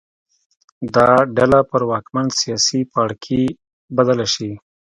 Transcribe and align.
دا 0.95 1.09
ډله 1.35 1.59
پر 1.71 1.81
واکمن 1.91 2.27
سیاسي 2.41 2.79
پاړکي 2.91 3.41
بدله 3.95 4.25
شي. 4.33 4.51